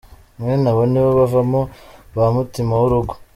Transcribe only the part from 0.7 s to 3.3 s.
abo nibo bavamo ba mutima w’urugo.